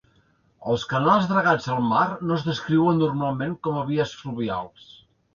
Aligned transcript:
Els 0.69 0.83
canals 0.93 1.25
dragats 1.31 1.67
al 1.73 1.83
mar 1.89 2.05
no 2.29 2.37
es 2.41 2.45
descriuen 2.47 2.97
normalment 3.01 3.53
com 3.67 3.77
a 3.83 3.83
vies 3.91 4.15
fluvials. 4.23 4.89